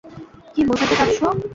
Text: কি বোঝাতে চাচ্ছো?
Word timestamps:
কি 0.53 0.61
বোঝাতে 0.67 0.95
চাচ্ছো? 0.95 1.25